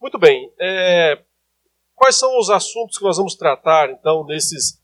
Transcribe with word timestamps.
Muito 0.00 0.18
bem. 0.18 0.50
É, 0.58 1.22
quais 1.94 2.16
são 2.16 2.38
os 2.38 2.48
assuntos 2.48 2.96
que 2.96 3.04
nós 3.04 3.18
vamos 3.18 3.34
tratar, 3.34 3.90
então, 3.90 4.24
nesses 4.24 4.80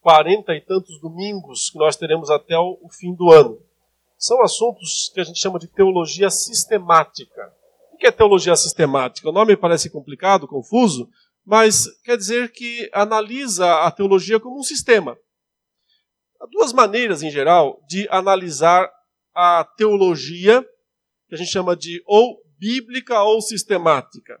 quarenta 0.00 0.54
e 0.54 0.60
tantos 0.60 1.00
domingos 1.00 1.70
que 1.70 1.78
nós 1.78 1.96
teremos 1.96 2.28
até 2.28 2.58
o, 2.58 2.78
o 2.82 2.88
fim 2.90 3.14
do 3.14 3.30
ano? 3.30 3.62
São 4.18 4.42
assuntos 4.42 5.12
que 5.14 5.20
a 5.20 5.24
gente 5.24 5.38
chama 5.38 5.60
de 5.60 5.68
teologia 5.68 6.28
sistemática. 6.28 7.54
O 7.92 7.96
que 7.96 8.06
é 8.06 8.10
teologia 8.10 8.56
sistemática? 8.56 9.28
O 9.28 9.32
nome 9.32 9.56
parece 9.56 9.88
complicado, 9.90 10.48
confuso, 10.48 11.08
mas 11.46 11.86
quer 12.02 12.16
dizer 12.16 12.50
que 12.50 12.90
analisa 12.92 13.82
a 13.82 13.90
teologia 13.92 14.40
como 14.40 14.58
um 14.58 14.62
sistema. 14.62 15.16
Há 16.40 16.46
duas 16.46 16.72
maneiras, 16.72 17.22
em 17.22 17.30
geral, 17.30 17.80
de 17.88 18.08
analisar 18.10 18.90
a 19.32 19.64
teologia, 19.76 20.62
que 21.28 21.34
a 21.34 21.38
gente 21.38 21.50
chama 21.50 21.76
de 21.76 22.02
ou 22.06 22.42
bíblica 22.58 23.22
ou 23.22 23.40
sistemática. 23.40 24.40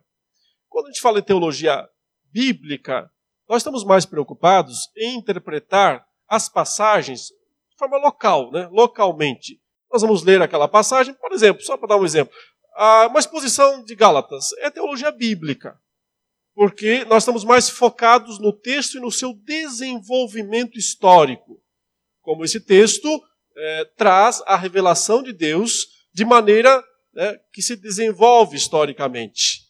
Quando 0.78 0.86
a 0.86 0.90
gente 0.92 1.00
fala 1.00 1.18
em 1.18 1.22
teologia 1.22 1.88
bíblica, 2.32 3.10
nós 3.48 3.62
estamos 3.62 3.82
mais 3.82 4.06
preocupados 4.06 4.88
em 4.96 5.16
interpretar 5.16 6.06
as 6.28 6.48
passagens 6.48 7.22
de 7.68 7.76
forma 7.76 7.96
local, 7.96 8.52
né? 8.52 8.68
localmente. 8.70 9.60
Nós 9.92 10.02
vamos 10.02 10.22
ler 10.22 10.40
aquela 10.40 10.68
passagem, 10.68 11.14
por 11.14 11.32
exemplo, 11.32 11.64
só 11.64 11.76
para 11.76 11.88
dar 11.88 11.96
um 11.96 12.04
exemplo, 12.04 12.32
uma 13.10 13.18
exposição 13.18 13.82
de 13.82 13.92
Gálatas 13.96 14.52
é 14.58 14.70
teologia 14.70 15.10
bíblica, 15.10 15.76
porque 16.54 17.04
nós 17.06 17.24
estamos 17.24 17.42
mais 17.42 17.68
focados 17.68 18.38
no 18.38 18.52
texto 18.52 18.98
e 18.98 19.00
no 19.00 19.10
seu 19.10 19.34
desenvolvimento 19.34 20.78
histórico. 20.78 21.60
Como 22.22 22.44
esse 22.44 22.60
texto 22.60 23.08
é, 23.56 23.84
traz 23.96 24.40
a 24.46 24.54
revelação 24.54 25.24
de 25.24 25.32
Deus 25.32 25.88
de 26.14 26.24
maneira 26.24 26.80
né, 27.12 27.36
que 27.52 27.62
se 27.62 27.74
desenvolve 27.74 28.56
historicamente. 28.56 29.66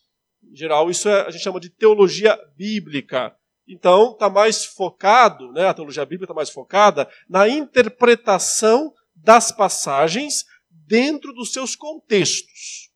Geral, 0.53 0.91
isso 0.91 1.09
é, 1.09 1.27
a 1.27 1.31
gente 1.31 1.43
chama 1.43 1.61
de 1.61 1.71
teologia 1.71 2.39
bíblica. 2.57 3.35
Então, 3.67 4.13
está 4.13 4.31
mais 4.31 4.65
focado, 4.65 5.53
né, 5.53 5.67
a 5.67 5.75
teologia 5.75 6.05
bíblica 6.05 6.25
está 6.25 6.35
mais 6.35 6.49
focada 6.49 7.09
na 7.29 7.49
interpretação 7.49 8.93
das 9.15 9.53
passagens 9.53 10.45
dentro 10.71 11.35
dos 11.35 11.53
seus 11.53 11.77
contextos. 11.77 12.91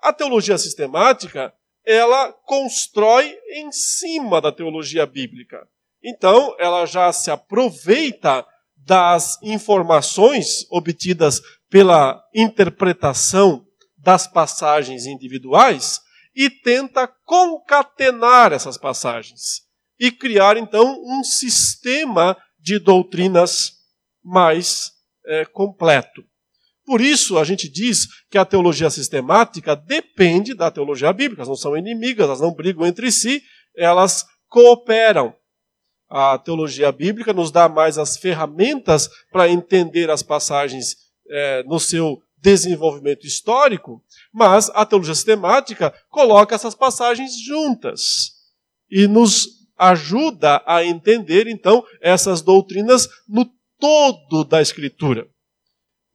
A 0.00 0.12
teologia 0.12 0.56
sistemática, 0.56 1.52
ela 1.84 2.32
constrói 2.32 3.36
em 3.50 3.70
cima 3.70 4.40
da 4.40 4.50
teologia 4.50 5.04
bíblica. 5.04 5.68
Então, 6.02 6.56
ela 6.58 6.86
já 6.86 7.12
se 7.12 7.30
aproveita 7.30 8.46
das 8.76 9.40
informações 9.42 10.66
obtidas 10.70 11.40
pela 11.68 12.22
interpretação 12.34 13.64
das 13.96 14.26
passagens 14.26 15.06
individuais 15.06 16.00
e 16.34 16.48
tenta 16.48 17.06
concatenar 17.06 18.52
essas 18.52 18.78
passagens 18.78 19.62
e 19.98 20.10
criar 20.10 20.56
então 20.56 21.00
um 21.04 21.22
sistema 21.22 22.36
de 22.58 22.78
doutrinas 22.78 23.72
mais 24.22 24.92
é, 25.26 25.44
completo. 25.44 26.24
Por 26.84 27.00
isso, 27.00 27.38
a 27.38 27.44
gente 27.44 27.68
diz 27.68 28.08
que 28.28 28.36
a 28.36 28.44
teologia 28.44 28.90
sistemática 28.90 29.76
depende 29.76 30.54
da 30.54 30.70
teologia 30.70 31.12
bíblica, 31.12 31.42
elas 31.42 31.48
não 31.48 31.56
são 31.56 31.76
inimigas, 31.76 32.26
elas 32.26 32.40
não 32.40 32.52
brigam 32.52 32.86
entre 32.86 33.10
si, 33.12 33.42
elas 33.76 34.26
cooperam. 34.48 35.34
A 36.10 36.36
teologia 36.38 36.90
bíblica 36.92 37.32
nos 37.32 37.50
dá 37.50 37.68
mais 37.68 37.96
as 37.96 38.16
ferramentas 38.16 39.08
para 39.30 39.48
entender 39.48 40.10
as 40.10 40.22
passagens 40.22 40.96
é, 41.30 41.62
no 41.62 41.78
seu 41.78 42.20
desenvolvimento 42.42 43.26
histórico, 43.26 44.02
mas 44.32 44.68
a 44.74 44.84
teologia 44.84 45.14
sistemática 45.14 45.94
coloca 46.10 46.54
essas 46.54 46.74
passagens 46.74 47.40
juntas 47.40 48.32
e 48.90 49.06
nos 49.06 49.62
ajuda 49.78 50.62
a 50.66 50.84
entender, 50.84 51.46
então, 51.46 51.84
essas 52.00 52.42
doutrinas 52.42 53.08
no 53.28 53.48
todo 53.78 54.44
da 54.44 54.60
Escritura. 54.60 55.26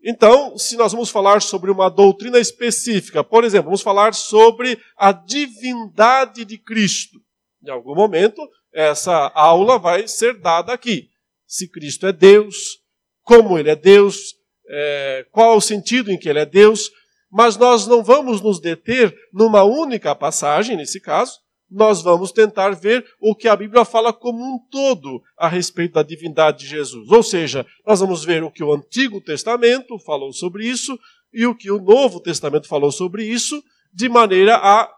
Então, 0.04 0.58
se 0.58 0.78
nós 0.78 0.92
vamos 0.92 1.10
falar 1.10 1.42
sobre 1.42 1.72
uma 1.72 1.90
doutrina 1.90 2.40
específica, 2.40 3.24
por 3.24 3.44
exemplo, 3.44 3.66
vamos 3.66 3.82
falar 3.82 4.14
sobre 4.14 4.80
a 4.96 5.12
divindade 5.12 6.46
de 6.46 6.58
Cristo. 6.58 7.20
Em 7.66 7.72
algum 7.72 7.96
momento, 7.96 8.42
essa 8.74 9.32
aula 9.34 9.80
vai 9.80 10.08
ser 10.08 10.40
dada 10.40 10.72
aqui. 10.72 11.10
Se 11.46 11.68
Cristo 11.68 12.06
é 12.06 12.14
Deus, 12.14 12.80
como 13.24 13.58
Ele 13.58 13.70
é 13.70 13.76
Deus, 13.76 14.37
é, 14.70 15.26
qual 15.32 15.58
o 15.58 15.62
sentido 15.62 16.12
em 16.12 16.18
que 16.18 16.30
Ele 16.30 16.40
é 16.40 16.46
Deus, 16.46 16.92
mas 17.32 17.58
nós 17.58 17.88
não 17.88 18.04
vamos 18.04 18.42
nos 18.42 18.60
deter 18.60 19.16
numa 19.34 19.64
única 19.64 20.16
passagem, 20.16 20.78
nesse 20.78 21.00
caso, 21.00 21.40
nós 21.70 22.02
vamos 22.02 22.32
tentar 22.32 22.70
ver 22.72 23.06
o 23.20 23.36
que 23.36 23.48
a 23.48 23.56
Bíblia 23.56 23.84
fala 23.84 24.14
como 24.14 24.40
um 24.40 24.58
todo 24.72 25.22
a 25.38 25.50
respeito 25.50 25.94
da 25.94 26.04
divindade 26.04 26.60
de 26.60 26.68
Jesus. 26.68 27.10
Ou 27.10 27.22
seja, 27.22 27.66
nós 27.86 28.00
vamos 28.00 28.24
ver 28.24 28.44
o 28.44 28.52
que 28.52 28.64
o 28.64 28.74
Antigo 28.74 29.20
Testamento 29.20 30.00
falou 30.00 30.32
sobre 30.32 30.66
isso 30.66 30.98
e 31.34 31.46
o 31.46 31.54
que 31.54 31.70
o 31.70 31.82
Novo 31.82 32.22
Testamento 32.22 32.68
falou 32.68 32.92
sobre 32.92 33.26
isso, 33.26 33.62
de 33.94 34.08
maneira 34.08 34.56
a 34.56 34.90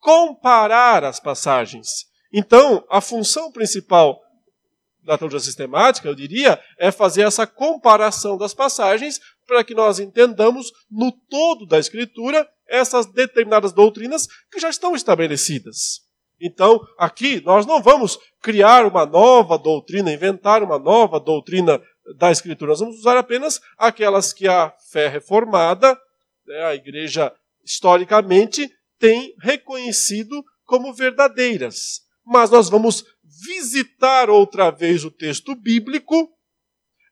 comparar 0.00 1.04
as 1.04 1.20
passagens. 1.20 2.06
Então, 2.32 2.84
a 2.90 3.00
função 3.00 3.52
principal 3.52 4.20
da 5.02 5.16
teologia 5.16 5.40
sistemática, 5.40 6.08
eu 6.08 6.14
diria, 6.14 6.60
é 6.78 6.90
fazer 6.90 7.22
essa 7.22 7.46
comparação 7.46 8.36
das 8.36 8.54
passagens 8.54 9.20
para 9.46 9.64
que 9.64 9.74
nós 9.74 9.98
entendamos 9.98 10.70
no 10.90 11.10
todo 11.10 11.66
da 11.66 11.78
Escritura 11.78 12.48
essas 12.68 13.06
determinadas 13.06 13.72
doutrinas 13.72 14.28
que 14.50 14.60
já 14.60 14.70
estão 14.70 14.94
estabelecidas. 14.94 16.02
Então, 16.40 16.80
aqui 16.96 17.42
nós 17.44 17.66
não 17.66 17.82
vamos 17.82 18.18
criar 18.40 18.86
uma 18.86 19.04
nova 19.04 19.58
doutrina, 19.58 20.12
inventar 20.12 20.62
uma 20.62 20.78
nova 20.78 21.20
doutrina 21.20 21.82
da 22.16 22.30
Escritura. 22.30 22.70
Nós 22.70 22.80
vamos 22.80 22.98
usar 22.98 23.16
apenas 23.16 23.60
aquelas 23.76 24.32
que 24.32 24.48
a 24.48 24.72
fé 24.90 25.08
reformada, 25.08 25.98
né, 26.46 26.64
a 26.64 26.74
igreja 26.74 27.32
historicamente, 27.64 28.70
tem 28.98 29.34
reconhecido 29.40 30.42
como 30.64 30.94
verdadeiras. 30.94 32.00
Mas 32.24 32.50
nós 32.50 32.70
vamos 32.70 33.04
visitar 33.44 34.28
outra 34.28 34.70
vez 34.70 35.04
o 35.04 35.10
texto 35.10 35.54
bíblico, 35.54 36.28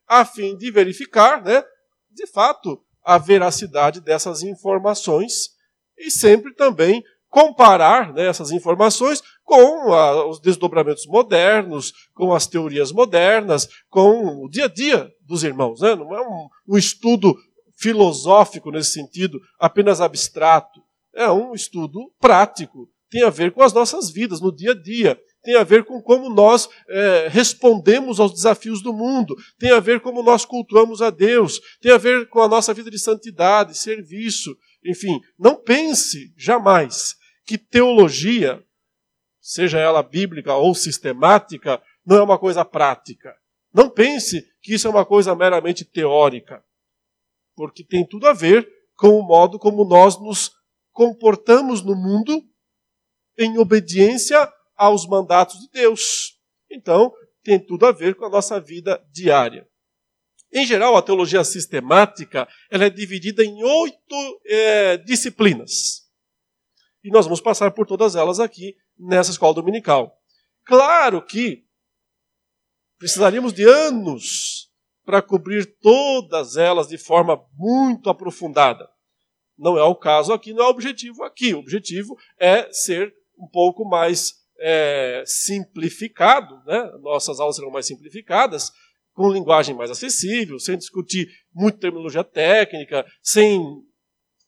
a 0.06 0.24
fim 0.24 0.56
de 0.56 0.70
verificar, 0.70 1.42
né, 1.42 1.62
de 2.10 2.26
fato, 2.26 2.82
a 3.04 3.16
veracidade 3.18 4.00
dessas 4.00 4.42
informações 4.42 5.50
e 5.96 6.10
sempre 6.10 6.54
também 6.54 7.02
comparar 7.28 8.12
né, 8.12 8.26
essas 8.26 8.50
informações 8.50 9.22
com 9.44 9.92
a, 9.92 10.26
os 10.26 10.40
desdobramentos 10.40 11.06
modernos, 11.06 11.92
com 12.14 12.34
as 12.34 12.46
teorias 12.46 12.92
modernas, 12.92 13.68
com 13.88 14.44
o 14.44 14.48
dia 14.48 14.64
a 14.64 14.68
dia 14.68 15.10
dos 15.22 15.44
irmãos. 15.44 15.80
Né? 15.80 15.94
Não 15.94 16.14
é 16.14 16.20
um, 16.20 16.48
um 16.68 16.76
estudo 16.76 17.34
filosófico 17.76 18.70
nesse 18.70 18.92
sentido, 18.92 19.40
apenas 19.58 20.00
abstrato. 20.00 20.80
É 21.14 21.30
um 21.30 21.54
estudo 21.54 22.12
prático, 22.18 22.88
tem 23.10 23.22
a 23.22 23.30
ver 23.30 23.52
com 23.52 23.62
as 23.62 23.72
nossas 23.72 24.10
vidas 24.10 24.40
no 24.40 24.54
dia 24.54 24.72
a 24.72 24.74
dia 24.74 25.18
tem 25.42 25.56
a 25.56 25.62
ver 25.62 25.84
com 25.84 26.02
como 26.02 26.28
nós 26.28 26.68
é, 26.88 27.28
respondemos 27.30 28.20
aos 28.20 28.32
desafios 28.32 28.82
do 28.82 28.92
mundo, 28.92 29.36
tem 29.58 29.70
a 29.70 29.80
ver 29.80 30.00
como 30.00 30.22
nós 30.22 30.44
cultuamos 30.44 31.00
a 31.00 31.10
Deus, 31.10 31.60
tem 31.80 31.92
a 31.92 31.98
ver 31.98 32.28
com 32.28 32.40
a 32.40 32.48
nossa 32.48 32.74
vida 32.74 32.90
de 32.90 32.98
santidade, 32.98 33.76
serviço, 33.76 34.56
enfim. 34.84 35.20
Não 35.38 35.54
pense 35.54 36.32
jamais 36.36 37.16
que 37.46 37.56
teologia, 37.56 38.62
seja 39.40 39.78
ela 39.78 40.02
bíblica 40.02 40.54
ou 40.54 40.74
sistemática, 40.74 41.80
não 42.04 42.16
é 42.16 42.22
uma 42.22 42.38
coisa 42.38 42.64
prática. 42.64 43.34
Não 43.72 43.88
pense 43.88 44.44
que 44.60 44.74
isso 44.74 44.86
é 44.86 44.90
uma 44.90 45.04
coisa 45.04 45.34
meramente 45.34 45.84
teórica, 45.84 46.64
porque 47.54 47.84
tem 47.84 48.06
tudo 48.06 48.26
a 48.26 48.32
ver 48.32 48.68
com 48.96 49.18
o 49.18 49.22
modo 49.22 49.58
como 49.58 49.84
nós 49.84 50.20
nos 50.20 50.50
comportamos 50.92 51.82
no 51.82 51.94
mundo 51.94 52.42
em 53.38 53.56
obediência 53.58 54.52
aos 54.78 55.06
mandatos 55.06 55.58
de 55.58 55.68
Deus. 55.70 56.38
Então, 56.70 57.12
tem 57.42 57.58
tudo 57.58 57.84
a 57.86 57.92
ver 57.92 58.14
com 58.14 58.24
a 58.24 58.30
nossa 58.30 58.60
vida 58.60 59.04
diária. 59.12 59.68
Em 60.52 60.64
geral, 60.64 60.96
a 60.96 61.02
teologia 61.02 61.44
sistemática 61.44 62.48
ela 62.70 62.84
é 62.84 62.90
dividida 62.90 63.44
em 63.44 63.62
oito 63.62 64.40
é, 64.46 64.96
disciplinas. 64.96 66.08
E 67.04 67.10
nós 67.10 67.26
vamos 67.26 67.40
passar 67.40 67.72
por 67.72 67.86
todas 67.86 68.16
elas 68.16 68.40
aqui 68.40 68.74
nessa 68.98 69.30
escola 69.30 69.54
dominical. 69.54 70.16
Claro 70.64 71.24
que 71.24 71.64
precisaríamos 72.98 73.52
de 73.52 73.64
anos 73.64 74.70
para 75.04 75.22
cobrir 75.22 75.64
todas 75.80 76.56
elas 76.56 76.88
de 76.88 76.98
forma 76.98 77.42
muito 77.54 78.10
aprofundada. 78.10 78.88
Não 79.56 79.78
é 79.78 79.82
o 79.82 79.94
caso 79.94 80.32
aqui, 80.32 80.52
não 80.52 80.64
é 80.64 80.66
o 80.66 80.70
objetivo 80.70 81.24
aqui. 81.24 81.54
O 81.54 81.60
objetivo 81.60 82.16
é 82.38 82.70
ser 82.72 83.14
um 83.38 83.48
pouco 83.48 83.84
mais 83.84 84.34
é, 84.60 85.22
simplificado, 85.26 86.62
né? 86.66 86.90
nossas 87.00 87.40
aulas 87.40 87.56
serão 87.56 87.70
mais 87.70 87.86
simplificadas, 87.86 88.72
com 89.12 89.32
linguagem 89.32 89.74
mais 89.74 89.90
acessível, 89.90 90.58
sem 90.58 90.78
discutir 90.78 91.28
muito 91.52 91.78
terminologia 91.78 92.22
técnica, 92.22 93.04
sem 93.22 93.60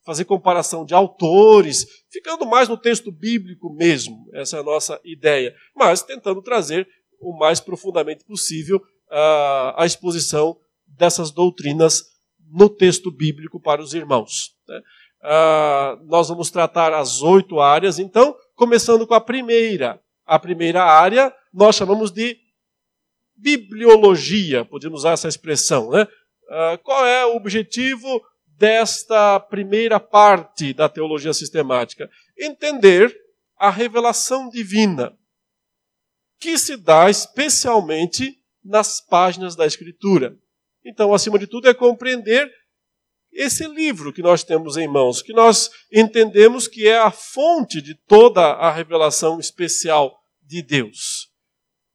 fazer 0.05 0.25
comparação 0.25 0.85
de 0.85 0.93
autores, 0.93 1.85
ficando 2.09 2.45
mais 2.45 2.67
no 2.67 2.77
texto 2.77 3.11
bíblico 3.11 3.73
mesmo, 3.73 4.27
essa 4.33 4.57
é 4.57 4.59
a 4.59 4.63
nossa 4.63 4.99
ideia, 5.03 5.53
mas 5.75 6.01
tentando 6.01 6.41
trazer 6.41 6.87
o 7.19 7.37
mais 7.37 7.59
profundamente 7.59 8.25
possível 8.25 8.81
a, 9.09 9.83
a 9.83 9.85
exposição 9.85 10.57
dessas 10.87 11.31
doutrinas 11.31 12.03
no 12.49 12.67
texto 12.67 13.11
bíblico 13.11 13.59
para 13.59 13.81
os 13.81 13.93
irmãos. 13.93 14.55
Né? 14.67 14.81
Ah, 15.23 15.99
nós 16.05 16.29
vamos 16.29 16.49
tratar 16.49 16.93
as 16.93 17.21
oito 17.21 17.59
áreas, 17.59 17.99
então, 17.99 18.35
começando 18.61 19.07
com 19.07 19.15
a 19.15 19.19
primeira. 19.19 19.99
A 20.23 20.37
primeira 20.37 20.83
área 20.83 21.33
nós 21.51 21.75
chamamos 21.75 22.11
de 22.11 22.37
bibliologia, 23.35 24.63
podemos 24.63 24.99
usar 24.99 25.13
essa 25.13 25.27
expressão. 25.27 25.89
Né? 25.89 26.07
Ah, 26.47 26.79
qual 26.83 27.03
é 27.07 27.25
o 27.25 27.35
objetivo 27.35 28.21
desta 28.45 29.39
primeira 29.39 29.99
parte 29.99 30.73
da 30.73 30.87
teologia 30.87 31.33
sistemática? 31.33 32.07
Entender 32.37 33.11
a 33.57 33.71
revelação 33.71 34.47
divina, 34.47 35.11
que 36.39 36.55
se 36.55 36.77
dá 36.77 37.09
especialmente 37.09 38.37
nas 38.63 39.01
páginas 39.01 39.55
da 39.55 39.65
Escritura. 39.65 40.37
Então, 40.85 41.15
acima 41.15 41.39
de 41.39 41.47
tudo, 41.47 41.67
é 41.67 41.73
compreender 41.73 42.47
esse 43.31 43.65
livro 43.67 44.11
que 44.11 44.21
nós 44.21 44.43
temos 44.43 44.75
em 44.77 44.87
mãos, 44.87 45.21
que 45.21 45.33
nós 45.33 45.69
entendemos 45.91 46.67
que 46.67 46.87
é 46.87 46.97
a 46.97 47.11
fonte 47.11 47.81
de 47.81 47.95
toda 47.95 48.41
a 48.41 48.71
revelação 48.71 49.39
especial 49.39 50.19
de 50.41 50.61
Deus. 50.61 51.31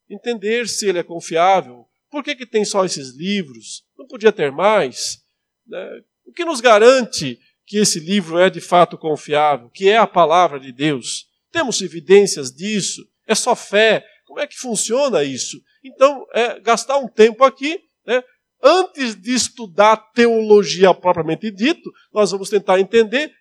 Entender 0.08 0.68
se 0.68 0.88
ele 0.88 0.98
é 0.98 1.02
confiável, 1.02 1.86
por 2.10 2.24
que, 2.24 2.34
que 2.34 2.46
tem 2.46 2.64
só 2.64 2.84
esses 2.84 3.14
livros? 3.14 3.84
Não 3.98 4.06
podia 4.06 4.32
ter 4.32 4.50
mais? 4.50 5.18
Né? 5.66 6.02
O 6.24 6.32
que 6.32 6.44
nos 6.44 6.60
garante 6.60 7.38
que 7.66 7.78
esse 7.78 8.00
livro 8.00 8.38
é 8.38 8.48
de 8.48 8.60
fato 8.60 8.96
confiável, 8.96 9.68
que 9.68 9.88
é 9.88 9.98
a 9.98 10.06
palavra 10.06 10.58
de 10.58 10.72
Deus? 10.72 11.26
Temos 11.50 11.82
evidências 11.82 12.50
disso? 12.50 13.06
É 13.26 13.34
só 13.34 13.54
fé? 13.54 14.06
Como 14.24 14.40
é 14.40 14.46
que 14.46 14.56
funciona 14.56 15.24
isso? 15.24 15.60
Então, 15.84 16.26
é 16.32 16.58
gastar 16.60 16.98
um 16.98 17.08
tempo 17.08 17.44
aqui 17.44 17.80
né, 18.06 18.22
antes 18.62 19.14
de 19.14 19.34
estudar 19.34 19.96
teologia 20.12 20.92
propriamente 20.94 21.50
dito, 21.50 21.90
nós 22.12 22.30
vamos 22.30 22.48
tentar 22.48 22.80
entender 22.80 23.32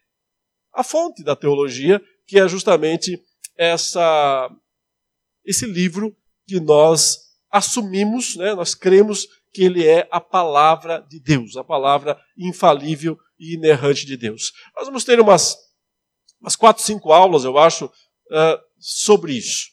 a 0.74 0.84
fonte 0.84 1.24
da 1.24 1.36
teologia, 1.36 2.02
que 2.28 2.40
é 2.40 2.48
justamente 2.48 3.20
essa, 3.58 4.50
esse 5.46 5.66
livro 5.66 6.16
que 6.48 6.60
nós 6.60 7.18
assumimos, 7.50 8.36
né, 8.36 8.54
nós 8.54 8.76
cremos 8.76 9.28
que 9.54 9.64
ele 9.64 9.88
é 9.88 10.08
a 10.12 10.20
palavra 10.20 11.00
de 11.10 11.20
Deus, 11.20 11.56
a 11.56 11.64
palavra 11.64 12.20
infalível 12.38 13.18
e 13.40 13.56
inerrante 13.56 14.06
de 14.06 14.18
Deus. 14.18 14.52
Nós 14.76 14.86
vamos 14.86 15.06
ter 15.06 15.20
umas, 15.20 15.56
umas 16.42 16.58
quatro, 16.58 16.84
cinco 16.84 17.14
aulas, 17.14 17.46
eu 17.46 17.58
acho, 17.58 17.86
uh, 17.86 18.60
sobre 18.78 19.34
isso. 19.34 19.68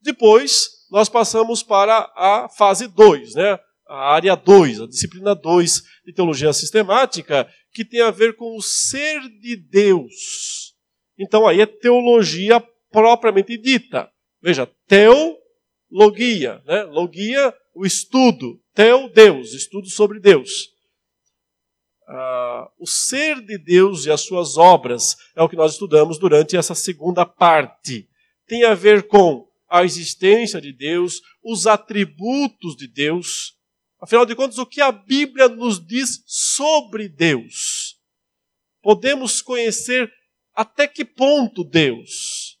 Depois, 0.00 0.68
nós 0.90 1.10
passamos 1.10 1.62
para 1.62 2.10
a 2.16 2.48
fase 2.48 2.88
2, 2.88 3.34
né? 3.34 3.58
A 3.90 4.12
área 4.14 4.36
2, 4.36 4.82
a 4.82 4.86
disciplina 4.86 5.34
2 5.34 5.82
de 6.06 6.12
teologia 6.12 6.52
sistemática, 6.52 7.52
que 7.72 7.84
tem 7.84 8.00
a 8.00 8.12
ver 8.12 8.36
com 8.36 8.56
o 8.56 8.62
ser 8.62 9.20
de 9.40 9.56
Deus. 9.56 10.76
Então 11.18 11.46
aí 11.46 11.60
é 11.60 11.66
teologia 11.66 12.60
propriamente 12.92 13.58
dita. 13.58 14.08
Veja, 14.40 14.70
teologia, 14.86 16.62
né? 16.64 16.84
Logia, 16.84 17.52
o 17.74 17.84
estudo. 17.84 18.60
Teo, 18.74 19.08
Deus, 19.08 19.52
estudo 19.52 19.88
sobre 19.90 20.20
Deus. 20.20 20.68
Ah, 22.08 22.70
o 22.78 22.86
ser 22.86 23.40
de 23.44 23.58
Deus 23.58 24.06
e 24.06 24.10
as 24.10 24.20
suas 24.20 24.56
obras 24.56 25.16
é 25.34 25.42
o 25.42 25.48
que 25.48 25.56
nós 25.56 25.72
estudamos 25.72 26.16
durante 26.16 26.56
essa 26.56 26.76
segunda 26.76 27.26
parte. 27.26 28.08
Tem 28.46 28.62
a 28.64 28.74
ver 28.74 29.08
com 29.08 29.48
a 29.68 29.84
existência 29.84 30.60
de 30.60 30.72
Deus, 30.72 31.20
os 31.42 31.66
atributos 31.66 32.76
de 32.76 32.86
Deus, 32.86 33.59
Afinal 34.00 34.24
de 34.24 34.34
contas, 34.34 34.58
o 34.58 34.64
que 34.64 34.80
a 34.80 34.90
Bíblia 34.90 35.48
nos 35.48 35.84
diz 35.84 36.22
sobre 36.26 37.08
Deus? 37.08 38.00
Podemos 38.82 39.42
conhecer 39.42 40.10
até 40.54 40.88
que 40.88 41.04
ponto 41.04 41.62
Deus? 41.62 42.58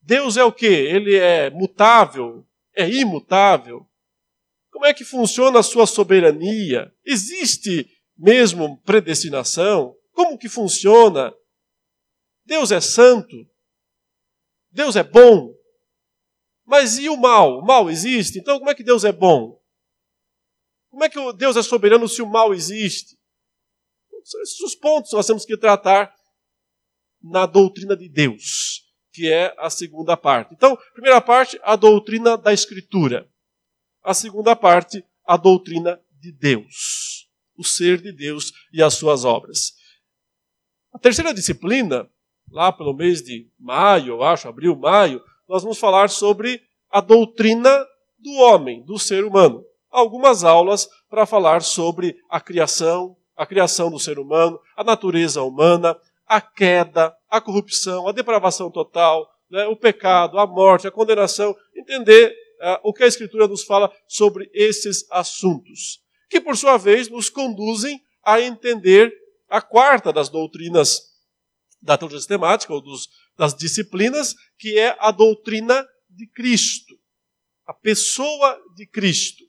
Deus 0.00 0.36
é 0.36 0.44
o 0.44 0.52
que? 0.52 0.66
Ele 0.66 1.16
é 1.16 1.50
mutável? 1.50 2.46
É 2.74 2.88
imutável? 2.88 3.84
Como 4.70 4.86
é 4.86 4.94
que 4.94 5.04
funciona 5.04 5.58
a 5.58 5.62
sua 5.62 5.86
soberania? 5.86 6.94
Existe 7.04 7.90
mesmo 8.16 8.80
predestinação? 8.82 9.96
Como 10.12 10.38
que 10.38 10.48
funciona? 10.48 11.34
Deus 12.44 12.70
é 12.70 12.80
santo? 12.80 13.36
Deus 14.70 14.94
é 14.94 15.02
bom? 15.02 15.52
Mas 16.64 16.96
e 16.96 17.08
o 17.08 17.16
mal? 17.16 17.58
O 17.58 17.66
mal 17.66 17.90
existe? 17.90 18.38
Então 18.38 18.58
como 18.58 18.70
é 18.70 18.74
que 18.74 18.84
Deus 18.84 19.04
é 19.04 19.10
bom? 19.10 19.57
Como 20.90 21.04
é 21.04 21.08
que 21.08 21.32
Deus 21.34 21.56
é 21.56 21.62
soberano 21.62 22.08
se 22.08 22.22
o 22.22 22.26
mal 22.26 22.54
existe? 22.54 23.18
São 24.24 24.42
esses 24.42 24.60
os 24.60 24.74
pontos 24.74 25.10
que 25.10 25.16
nós 25.16 25.26
temos 25.26 25.44
que 25.44 25.56
tratar 25.56 26.14
na 27.22 27.46
doutrina 27.46 27.96
de 27.96 28.08
Deus, 28.08 28.84
que 29.12 29.30
é 29.30 29.54
a 29.58 29.70
segunda 29.70 30.16
parte. 30.16 30.54
Então, 30.54 30.78
primeira 30.92 31.20
parte, 31.20 31.58
a 31.62 31.76
doutrina 31.76 32.36
da 32.36 32.52
Escritura. 32.52 33.28
A 34.02 34.14
segunda 34.14 34.54
parte, 34.54 35.04
a 35.26 35.36
doutrina 35.36 36.00
de 36.20 36.32
Deus, 36.32 37.28
o 37.56 37.64
ser 37.64 38.00
de 38.00 38.12
Deus 38.12 38.52
e 38.72 38.82
as 38.82 38.94
suas 38.94 39.24
obras. 39.24 39.74
A 40.92 40.98
terceira 40.98 41.34
disciplina, 41.34 42.08
lá 42.50 42.72
pelo 42.72 42.94
mês 42.94 43.22
de 43.22 43.50
maio, 43.58 44.14
eu 44.14 44.22
acho, 44.22 44.48
abril, 44.48 44.76
maio, 44.76 45.22
nós 45.48 45.62
vamos 45.62 45.78
falar 45.78 46.08
sobre 46.08 46.62
a 46.90 47.00
doutrina 47.00 47.86
do 48.18 48.32
homem, 48.32 48.84
do 48.84 48.98
ser 48.98 49.24
humano 49.24 49.64
algumas 49.98 50.44
aulas 50.44 50.88
para 51.08 51.26
falar 51.26 51.62
sobre 51.62 52.16
a 52.28 52.40
criação, 52.40 53.16
a 53.36 53.46
criação 53.46 53.90
do 53.90 53.98
ser 53.98 54.18
humano, 54.18 54.58
a 54.76 54.84
natureza 54.84 55.42
humana, 55.42 55.98
a 56.26 56.40
queda, 56.40 57.14
a 57.30 57.40
corrupção, 57.40 58.08
a 58.08 58.12
depravação 58.12 58.70
total, 58.70 59.28
né, 59.50 59.66
o 59.66 59.76
pecado, 59.76 60.38
a 60.38 60.46
morte, 60.46 60.86
a 60.86 60.90
condenação, 60.90 61.56
entender 61.74 62.34
uh, 62.60 62.80
o 62.82 62.92
que 62.92 63.02
a 63.02 63.06
Escritura 63.06 63.48
nos 63.48 63.64
fala 63.64 63.90
sobre 64.06 64.50
esses 64.52 65.06
assuntos, 65.10 66.00
que 66.28 66.40
por 66.40 66.56
sua 66.56 66.76
vez 66.76 67.08
nos 67.08 67.30
conduzem 67.30 68.00
a 68.22 68.40
entender 68.40 69.12
a 69.48 69.62
quarta 69.62 70.12
das 70.12 70.28
doutrinas 70.28 71.08
da 71.80 71.96
teologia 71.96 72.18
sistemática, 72.18 72.74
ou 72.74 72.82
dos, 72.82 73.08
das 73.36 73.54
disciplinas, 73.54 74.34
que 74.58 74.78
é 74.78 74.96
a 74.98 75.10
doutrina 75.10 75.86
de 76.10 76.26
Cristo, 76.26 76.98
a 77.66 77.72
pessoa 77.72 78.60
de 78.74 78.86
Cristo 78.86 79.47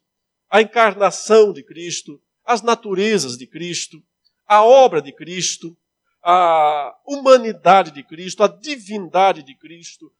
a 0.50 0.62
encarnação 0.62 1.54
de 1.54 1.64
Cristo, 1.64 2.22
as 2.44 2.62
naturezas 2.62 3.38
de 3.38 3.46
Cristo, 3.46 4.04
a 4.48 4.64
obra 4.64 5.02
de 5.02 5.14
Cristo, 5.14 5.78
a 6.24 6.98
humanidade 7.06 7.92
de 7.92 8.04
Cristo, 8.04 8.44
a 8.44 8.48
divindade 8.48 9.44
de 9.44 9.56
Cristo, 9.56 10.12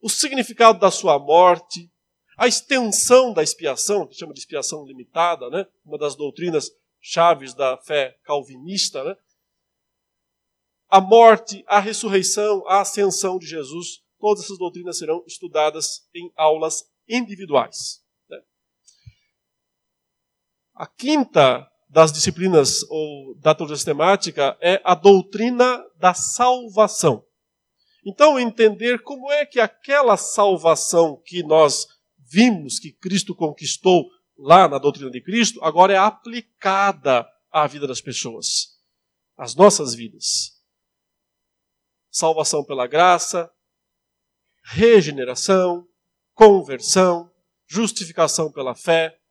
o 0.00 0.10
significado 0.10 0.80
da 0.80 0.90
sua 0.90 1.18
morte, 1.18 1.90
a 2.36 2.48
extensão 2.48 3.32
da 3.32 3.42
expiação, 3.42 4.06
que 4.06 4.16
chama 4.16 4.34
de 4.34 4.40
expiação 4.40 4.84
limitada, 4.84 5.48
né? 5.48 5.66
uma 5.84 5.96
das 5.96 6.16
doutrinas 6.16 6.70
chaves 7.00 7.54
da 7.54 7.76
fé 7.78 8.18
calvinista, 8.24 9.04
né? 9.04 9.16
a 10.88 11.00
morte, 11.00 11.64
a 11.68 11.78
ressurreição, 11.78 12.66
a 12.66 12.80
ascensão 12.80 13.38
de 13.38 13.46
Jesus, 13.46 14.02
todas 14.18 14.44
essas 14.44 14.58
doutrinas 14.58 14.98
serão 14.98 15.22
estudadas 15.26 16.06
em 16.14 16.32
aulas 16.36 16.84
individuais. 17.08 18.01
A 20.82 20.86
quinta 20.88 21.64
das 21.88 22.12
disciplinas 22.12 22.82
ou 22.90 23.38
da 23.38 23.54
teologia 23.54 23.76
sistemática 23.76 24.58
é 24.60 24.82
a 24.82 24.96
doutrina 24.96 25.80
da 25.96 26.12
salvação. 26.12 27.24
Então, 28.04 28.36
entender 28.36 29.00
como 29.04 29.30
é 29.30 29.46
que 29.46 29.60
aquela 29.60 30.16
salvação 30.16 31.22
que 31.24 31.44
nós 31.44 31.86
vimos 32.18 32.80
que 32.80 32.90
Cristo 32.90 33.32
conquistou 33.32 34.10
lá 34.36 34.66
na 34.66 34.76
doutrina 34.76 35.08
de 35.08 35.22
Cristo, 35.22 35.62
agora 35.62 35.92
é 35.92 35.96
aplicada 35.96 37.24
à 37.52 37.64
vida 37.68 37.86
das 37.86 38.00
pessoas, 38.00 38.76
às 39.36 39.54
nossas 39.54 39.94
vidas. 39.94 40.60
Salvação 42.10 42.64
pela 42.64 42.88
graça, 42.88 43.48
regeneração, 44.64 45.86
conversão, 46.34 47.30
justificação 47.68 48.50
pela 48.50 48.74
fé, 48.74 49.21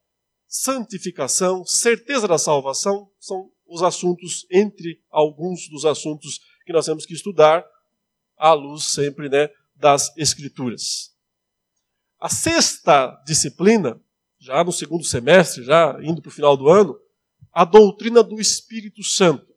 santificação, 0.51 1.65
certeza 1.65 2.27
da 2.27 2.37
salvação, 2.37 3.09
são 3.17 3.49
os 3.65 3.81
assuntos, 3.81 4.45
entre 4.51 5.01
alguns 5.09 5.69
dos 5.69 5.85
assuntos 5.85 6.41
que 6.65 6.73
nós 6.73 6.85
temos 6.85 7.05
que 7.05 7.13
estudar, 7.13 7.65
à 8.35 8.51
luz 8.51 8.83
sempre 8.83 9.29
né, 9.29 9.49
das 9.73 10.15
Escrituras. 10.17 11.15
A 12.19 12.27
sexta 12.27 13.15
disciplina, 13.25 13.99
já 14.37 14.61
no 14.61 14.73
segundo 14.73 15.05
semestre, 15.05 15.63
já 15.63 15.97
indo 16.03 16.21
para 16.21 16.29
o 16.29 16.33
final 16.33 16.57
do 16.57 16.67
ano, 16.67 16.99
a 17.53 17.63
doutrina 17.63 18.21
do 18.21 18.39
Espírito 18.39 19.01
Santo. 19.03 19.55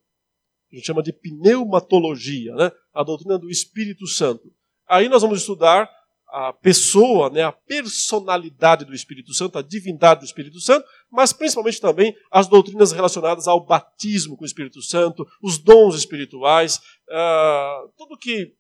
a 0.71 0.77
gente 0.77 0.87
chama 0.87 1.03
de 1.03 1.13
pneumatologia, 1.13 2.55
né? 2.55 2.71
a 2.93 3.03
doutrina 3.03 3.37
do 3.37 3.51
Espírito 3.51 4.07
Santo. 4.07 4.55
Aí 4.87 5.09
nós 5.09 5.23
vamos 5.23 5.41
estudar 5.41 5.91
a 6.37 6.53
pessoa, 6.53 7.31
né, 7.31 7.43
a 7.43 7.53
personalidade 7.53 8.85
do 8.85 8.93
Espírito 8.93 9.33
Santo, 9.33 9.57
a 9.57 9.63
divindade 9.63 10.21
do 10.21 10.27
Espírito 10.27 10.59
Santo, 10.59 10.85
mas 11.09 11.33
principalmente 11.33 11.81
também 11.81 12.13
as 12.29 12.49
doutrinas 12.49 12.91
relacionadas 12.91 13.47
ao 13.47 13.65
batismo 13.65 14.37
com 14.37 14.43
o 14.43 14.47
Espírito 14.47 14.83
Santo, 14.83 15.25
os 15.41 15.59
dons 15.59 15.95
espirituais, 15.95 16.79
uh, 17.09 17.89
tudo 17.97 18.19
que 18.19 18.53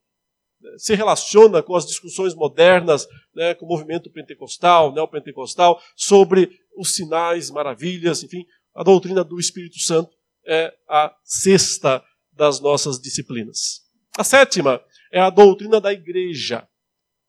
se 0.76 0.94
relaciona 0.94 1.64
com 1.64 1.74
as 1.74 1.84
discussões 1.84 2.32
modernas, 2.32 3.08
né, 3.34 3.54
com 3.54 3.66
o 3.66 3.68
movimento 3.68 4.08
pentecostal, 4.08 4.92
neopentecostal, 4.92 5.82
sobre 5.96 6.48
os 6.78 6.94
sinais, 6.94 7.50
maravilhas, 7.50 8.22
enfim, 8.22 8.44
a 8.72 8.84
doutrina 8.84 9.24
do 9.24 9.40
Espírito 9.40 9.80
Santo 9.80 10.16
é 10.46 10.72
a 10.88 11.12
sexta 11.24 12.04
das 12.32 12.60
nossas 12.60 13.00
disciplinas. 13.00 13.80
A 14.16 14.22
sétima 14.22 14.80
é 15.12 15.18
a 15.18 15.28
doutrina 15.28 15.80
da 15.80 15.92
igreja 15.92 16.68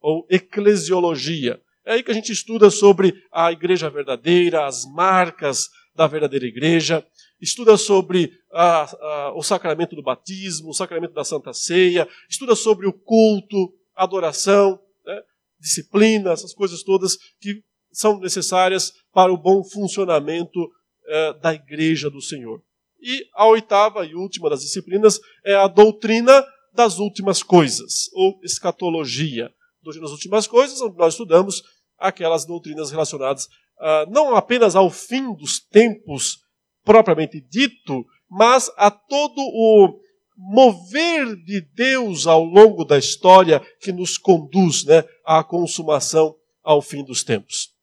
ou 0.05 0.24
eclesiologia. 0.29 1.59
É 1.83 1.93
aí 1.93 2.03
que 2.03 2.12
a 2.12 2.13
gente 2.13 2.31
estuda 2.31 2.69
sobre 2.69 3.15
a 3.31 3.51
igreja 3.51 3.89
verdadeira, 3.89 4.67
as 4.67 4.85
marcas 4.85 5.67
da 5.95 6.05
verdadeira 6.05 6.45
igreja, 6.45 7.03
estuda 7.41 7.75
sobre 7.75 8.31
a, 8.53 8.83
a, 8.83 9.33
o 9.35 9.41
sacramento 9.41 9.95
do 9.95 10.03
batismo, 10.03 10.69
o 10.69 10.75
sacramento 10.75 11.13
da 11.15 11.24
Santa 11.24 11.53
Ceia, 11.53 12.07
estuda 12.29 12.55
sobre 12.55 12.85
o 12.85 12.93
culto, 12.93 13.74
adoração, 13.95 14.79
né, 15.03 15.19
disciplina, 15.59 16.33
essas 16.33 16.53
coisas 16.53 16.83
todas 16.83 17.17
que 17.41 17.63
são 17.91 18.19
necessárias 18.19 18.93
para 19.12 19.33
o 19.33 19.38
bom 19.38 19.63
funcionamento 19.63 20.69
eh, 21.07 21.33
da 21.41 21.51
igreja 21.51 22.12
do 22.12 22.21
Senhor. 22.21 22.62
E 23.01 23.25
a 23.33 23.47
oitava 23.47 24.05
e 24.05 24.13
última 24.13 24.51
das 24.51 24.62
disciplinas 24.62 25.19
é 25.43 25.55
a 25.55 25.67
doutrina 25.67 26.45
das 26.75 27.00
últimas 27.00 27.41
coisas, 27.41 28.12
ou 28.13 28.39
escatologia 28.43 29.51
das 29.86 30.12
últimas 30.12 30.48
coisas, 30.48 30.82
onde 30.82 30.98
nós 30.98 31.13
estudamos 31.13 31.63
aquelas 31.98 32.46
doutrinas 32.46 32.92
relacionadas 32.92 33.46
uh, 33.80 34.10
não 34.10 34.36
apenas 34.36 34.75
ao 34.75 34.89
fim 34.89 35.34
dos 35.34 35.60
tempos 35.60 36.39
propriamente 36.84 37.42
dito, 37.42 38.06
mas 38.30 38.70
a 38.77 38.92
todo 38.92 39.39
o 39.39 40.00
mover 40.38 41.36
de 41.44 41.62
Deus 41.62 42.27
ao 42.27 42.44
longo 42.44 42.84
da 42.84 42.98
história 42.98 43.60
que 43.80 43.92
nos 43.92 44.18
conduz 44.18 44.84
né, 44.84 45.04
à 45.24 45.44
consumação 45.44 46.36
ao 46.62 46.82
fim 46.82 47.04
dos 47.04 47.24
tempos. 47.24 47.74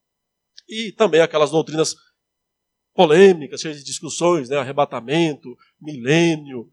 E 0.68 0.92
também 0.92 1.20
aquelas 1.20 1.50
doutrinas 1.50 1.96
polêmicas, 2.94 3.60
cheias 3.60 3.78
de 3.78 3.84
discussões, 3.84 4.48
né, 4.48 4.58
arrebatamento, 4.58 5.56
milênio. 5.80 6.70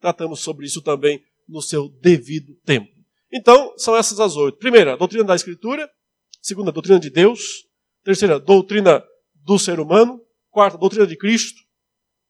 Tratamos 0.00 0.40
sobre 0.40 0.66
isso 0.66 0.80
também 0.80 1.22
no 1.48 1.60
seu 1.60 1.88
devido 1.88 2.54
tempo. 2.64 2.93
Então, 3.34 3.74
são 3.76 3.96
essas 3.96 4.20
as 4.20 4.36
oito. 4.36 4.58
Primeira, 4.58 4.92
a 4.92 4.96
doutrina 4.96 5.24
da 5.24 5.34
Escritura. 5.34 5.90
Segunda, 6.40 6.70
a 6.70 6.72
doutrina 6.72 7.00
de 7.00 7.10
Deus. 7.10 7.66
Terceira, 8.04 8.36
a 8.36 8.38
doutrina 8.38 9.04
do 9.34 9.58
ser 9.58 9.80
humano. 9.80 10.20
Quarta, 10.50 10.76
a 10.76 10.80
doutrina 10.80 11.04
de 11.04 11.16
Cristo. 11.16 11.60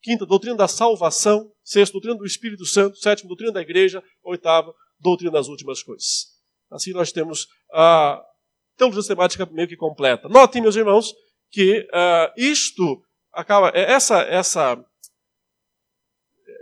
Quinta, 0.03 0.25
a 0.25 0.27
doutrina 0.27 0.57
da 0.57 0.67
salvação. 0.67 1.53
Sexta, 1.63 1.93
a 1.93 1.97
doutrina 2.01 2.17
do 2.17 2.25
Espírito 2.25 2.65
Santo. 2.65 2.97
Sétima, 2.97 3.27
a 3.27 3.29
doutrina 3.29 3.53
da 3.53 3.61
igreja. 3.61 4.03
Oitava, 4.23 4.71
a 4.71 4.75
doutrina 4.99 5.31
das 5.31 5.47
últimas 5.47 5.83
coisas. 5.83 6.33
Assim 6.71 6.93
nós 6.93 7.13
temos 7.13 7.49
a 7.71 8.25
teologia 8.79 9.03
sistemática 9.03 9.45
meio 9.53 9.69
que 9.69 9.77
completa. 9.77 10.27
Notem, 10.27 10.63
meus 10.63 10.75
irmãos, 10.75 11.13
que 11.51 11.81
uh, 11.81 12.33
isto 12.35 13.03
acaba. 13.31 13.71
É, 13.75 13.93
essa, 13.93 14.23
essa, 14.23 14.83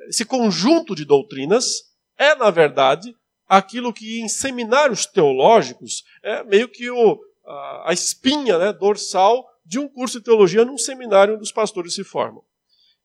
esse 0.08 0.24
conjunto 0.24 0.96
de 0.96 1.04
doutrinas 1.04 1.92
é, 2.18 2.34
na 2.34 2.50
verdade, 2.50 3.14
aquilo 3.52 3.92
que 3.92 4.18
em 4.18 4.28
seminários 4.28 5.04
teológicos 5.04 6.04
é 6.22 6.42
meio 6.42 6.66
que 6.70 6.90
o, 6.90 7.20
a, 7.44 7.90
a 7.90 7.92
espinha 7.92 8.56
né, 8.58 8.72
dorsal 8.72 9.46
de 9.62 9.78
um 9.78 9.86
curso 9.86 10.18
de 10.18 10.24
teologia 10.24 10.64
num 10.64 10.78
seminário 10.78 11.34
onde 11.34 11.42
os 11.42 11.52
pastores 11.52 11.94
se 11.94 12.02
formam. 12.02 12.42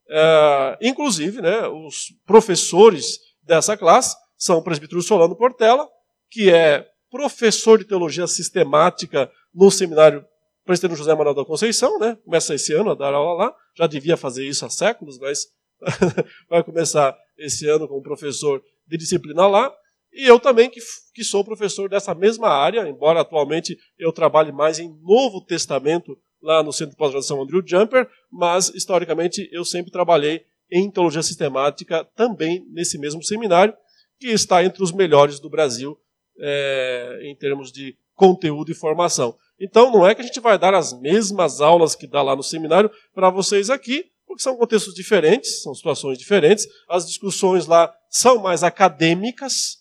É, 0.10 0.78
inclusive, 0.82 1.42
né, 1.42 1.68
os 1.68 2.14
professores 2.26 3.20
dessa 3.44 3.76
classe 3.76 4.16
são 4.38 4.60
o 4.60 4.64
presbítero 4.64 5.02
Solano 5.02 5.36
Portela, 5.36 5.86
que 6.30 6.50
é 6.50 6.88
professor 7.12 7.78
de 7.78 7.84
teologia 7.84 8.26
sistemática 8.26 9.30
no 9.54 9.70
seminário 9.70 10.26
presbítero 10.66 10.96
José 10.96 11.14
Manuel 11.14 11.36
da 11.36 11.44
Conceição, 11.44 12.00
né? 12.00 12.18
começa 12.24 12.56
esse 12.56 12.74
ano 12.74 12.92
a 12.92 12.96
dar 12.96 13.14
aula 13.14 13.46
lá, 13.46 13.56
já 13.76 13.86
devia 13.86 14.16
fazer 14.16 14.48
isso 14.48 14.66
há 14.66 14.70
séculos, 14.70 15.20
mas 15.20 15.48
vai 16.50 16.64
começar 16.64 17.18
esse 17.38 17.68
ano 17.68 17.86
como 17.86 18.02
professor 18.02 18.64
de 18.88 18.98
disciplina 18.98 19.46
lá. 19.46 19.74
E 20.18 20.26
eu 20.26 20.40
também, 20.40 20.68
que, 20.68 20.80
que 21.14 21.24
sou 21.24 21.46
professor 21.46 21.88
dessa 21.88 22.16
mesma 22.16 22.48
área, 22.50 22.90
embora 22.90 23.22
atualmente 23.22 23.78
eu 24.00 24.12
trabalhe 24.12 24.52
mais 24.52 24.80
em 24.80 24.90
Novo 25.04 25.40
Testamento, 25.46 26.18
lá 26.42 26.64
no 26.64 26.74
Centro 26.74 26.94
de 26.94 26.98
Pós-Graduação 26.98 27.40
Andrew 27.40 27.62
Jumper, 27.64 28.10
mas 28.32 28.70
historicamente 28.74 29.48
eu 29.52 29.64
sempre 29.64 29.92
trabalhei 29.92 30.44
em 30.72 30.90
teologia 30.90 31.22
sistemática, 31.22 32.04
também 32.16 32.66
nesse 32.72 32.98
mesmo 32.98 33.24
seminário, 33.24 33.76
que 34.20 34.30
está 34.30 34.64
entre 34.64 34.82
os 34.82 34.92
melhores 34.92 35.40
do 35.40 35.52
Brasil 35.52 35.96
é, 36.40 37.20
em 37.22 37.36
termos 37.36 37.72
de 37.72 37.96
conteúdo 38.16 38.72
e 38.72 38.76
formação. 38.76 39.38
Então, 39.60 39.92
não 39.92 40.06
é 40.06 40.16
que 40.16 40.22
a 40.22 40.26
gente 40.26 40.40
vai 40.40 40.58
dar 40.58 40.74
as 40.74 41.00
mesmas 41.00 41.62
aulas 41.62 41.94
que 41.94 42.08
dá 42.08 42.24
lá 42.24 42.36
no 42.36 42.44
seminário 42.44 42.90
para 43.14 43.30
vocês 43.30 43.70
aqui, 43.70 44.06
porque 44.26 44.42
são 44.42 44.58
contextos 44.58 44.96
diferentes, 44.96 45.62
são 45.62 45.76
situações 45.76 46.18
diferentes, 46.18 46.68
as 46.90 47.06
discussões 47.06 47.68
lá 47.68 47.94
são 48.10 48.40
mais 48.40 48.64
acadêmicas, 48.64 49.77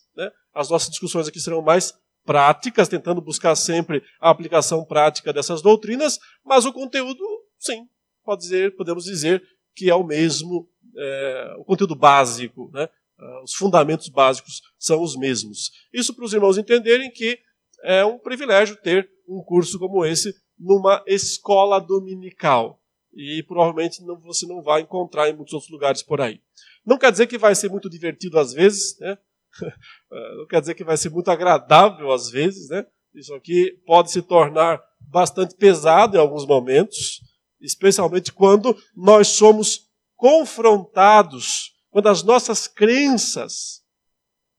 as 0.57 0.71
nossas 0.71 0.89
discussões 0.89 1.29
aqui 1.29 1.39
serão 1.39 1.61
mais 1.61 1.93
práticas, 2.25 2.89
tentando 2.89 3.21
buscar 3.21 3.55
sempre 3.55 4.03
a 4.21 4.31
aplicação 4.31 4.85
prática 4.85 5.33
dessas 5.33 5.63
doutrinas, 5.63 6.19
mas 6.45 6.65
o 6.65 6.73
conteúdo, 6.73 7.23
sim, 7.59 7.87
pode 8.25 8.43
dizer, 8.43 8.75
podemos 8.75 9.05
dizer 9.05 9.43
que 9.75 9.91
é 9.91 9.95
o 9.95 10.03
mesmo, 10.03 10.69
é, 10.97 11.55
o 11.59 11.65
conteúdo 11.65 11.95
básico, 11.95 12.71
né? 12.73 12.89
Ah, 13.19 13.43
os 13.45 13.55
fundamentos 13.55 14.09
básicos 14.09 14.61
são 14.79 15.03
os 15.03 15.17
mesmos. 15.17 15.71
Isso 15.93 16.15
para 16.15 16.25
os 16.25 16.33
irmãos 16.33 16.59
entenderem 16.59 17.11
que 17.11 17.39
é 17.83 18.05
um 18.05 18.19
privilégio 18.19 18.77
ter 18.77 19.09
um 19.29 19.43
curso 19.43 19.79
como 19.79 20.05
esse 20.05 20.35
numa 20.59 21.03
escola 21.07 21.79
dominical. 21.79 22.83
E 23.15 23.43
provavelmente 23.45 24.03
não, 24.03 24.19
você 24.19 24.47
não 24.47 24.63
vai 24.63 24.83
encontrar 24.83 25.29
em 25.29 25.35
muitos 25.35 25.55
outros 25.55 25.71
lugares 25.71 26.03
por 26.03 26.21
aí. 26.21 26.41
Não 26.85 26.99
quer 26.99 27.11
dizer 27.11 27.27
que 27.27 27.39
vai 27.39 27.55
ser 27.55 27.71
muito 27.71 27.89
divertido 27.89 28.39
às 28.39 28.53
vezes, 28.53 28.99
né? 28.99 29.17
não 30.37 30.47
quer 30.47 30.61
dizer 30.61 30.75
que 30.75 30.85
vai 30.85 30.97
ser 30.97 31.11
muito 31.11 31.31
agradável 31.31 32.13
às 32.13 32.31
vezes, 32.31 32.69
né? 32.69 32.85
Isso 33.15 33.35
aqui 33.35 33.73
pode 33.87 34.11
se 34.11 34.21
tornar 34.21 34.83
bastante 35.01 35.55
pesado 35.55 36.17
em 36.17 36.21
alguns 36.21 36.47
momentos, 36.47 37.21
especialmente 37.61 38.33
quando 38.33 38.77
nós 38.95 39.29
somos 39.29 39.87
confrontados, 40.15 41.73
quando 41.91 42.09
as 42.09 42.23
nossas 42.23 42.67
crenças 42.67 43.83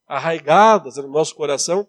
arraigadas 0.08 0.98
no 0.98 1.10
nosso 1.10 1.36
coração, 1.36 1.88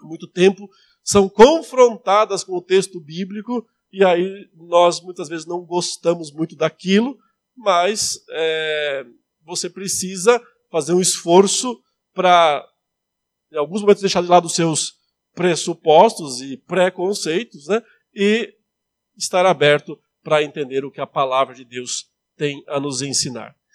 há 0.00 0.06
muito 0.06 0.26
tempo, 0.26 0.68
são 1.02 1.28
confrontadas 1.28 2.42
com 2.42 2.56
o 2.56 2.62
texto 2.62 3.00
bíblico 3.00 3.66
e 3.92 4.04
aí 4.04 4.50
nós 4.54 5.00
muitas 5.00 5.28
vezes 5.28 5.46
não 5.46 5.64
gostamos 5.64 6.32
muito 6.32 6.56
daquilo, 6.56 7.16
mas 7.56 8.18
é, 8.30 9.06
você 9.44 9.70
precisa 9.70 10.42
fazer 10.70 10.92
um 10.92 11.00
esforço 11.00 11.80
para, 12.16 12.66
em 13.52 13.58
alguns 13.58 13.82
momentos, 13.82 14.00
deixar 14.00 14.22
de 14.22 14.28
lado 14.28 14.46
os 14.46 14.54
seus 14.54 14.94
pressupostos 15.34 16.40
e 16.40 16.56
preconceitos, 16.56 17.68
né? 17.68 17.82
E 18.14 18.54
estar 19.16 19.44
aberto 19.44 20.00
para 20.22 20.42
entender 20.42 20.84
o 20.84 20.90
que 20.90 21.00
a 21.00 21.06
palavra 21.06 21.54
de 21.54 21.64
Deus 21.64 22.10
tem 22.36 22.64
a 22.66 22.80
nos 22.80 23.02
ensinar. 23.02 23.56